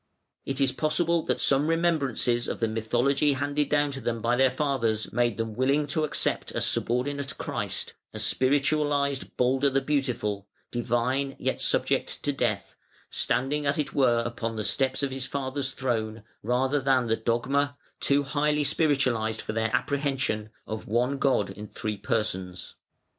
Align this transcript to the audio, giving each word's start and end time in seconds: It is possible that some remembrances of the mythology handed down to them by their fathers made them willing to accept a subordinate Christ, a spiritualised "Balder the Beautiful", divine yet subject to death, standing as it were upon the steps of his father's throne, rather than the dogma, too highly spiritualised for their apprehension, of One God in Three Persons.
It 0.45 0.59
is 0.59 0.71
possible 0.71 1.21
that 1.27 1.39
some 1.39 1.67
remembrances 1.67 2.47
of 2.47 2.59
the 2.59 2.67
mythology 2.67 3.33
handed 3.33 3.69
down 3.69 3.91
to 3.91 4.01
them 4.01 4.19
by 4.19 4.35
their 4.35 4.49
fathers 4.49 5.13
made 5.13 5.37
them 5.37 5.53
willing 5.53 5.85
to 5.89 6.03
accept 6.05 6.49
a 6.53 6.59
subordinate 6.61 7.37
Christ, 7.37 7.93
a 8.11 8.17
spiritualised 8.17 9.37
"Balder 9.37 9.69
the 9.69 9.79
Beautiful", 9.79 10.47
divine 10.71 11.35
yet 11.37 11.61
subject 11.61 12.23
to 12.23 12.33
death, 12.33 12.73
standing 13.11 13.67
as 13.67 13.77
it 13.77 13.93
were 13.93 14.23
upon 14.25 14.55
the 14.55 14.63
steps 14.63 15.03
of 15.03 15.11
his 15.11 15.27
father's 15.27 15.69
throne, 15.71 16.23
rather 16.41 16.79
than 16.79 17.05
the 17.05 17.15
dogma, 17.15 17.77
too 17.99 18.23
highly 18.23 18.63
spiritualised 18.63 19.39
for 19.41 19.53
their 19.53 19.69
apprehension, 19.71 20.49
of 20.65 20.87
One 20.87 21.19
God 21.19 21.51
in 21.51 21.67
Three 21.67 21.97
Persons. 21.97 22.73